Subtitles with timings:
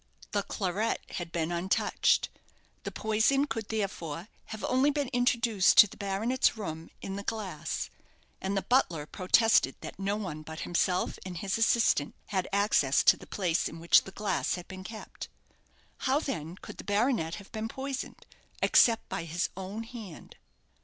[0.31, 2.29] The claret had been untouched.
[2.85, 7.91] The poison could, therefore, have only been introduced to the baronet's room in the glass;
[8.41, 13.15] and the butler protested that no one but himself and his assistant had access to
[13.15, 15.29] the place in which the glass had been kept.
[15.99, 18.25] How, then, could the baronet have been poisoned,
[18.59, 20.35] except by his own hand?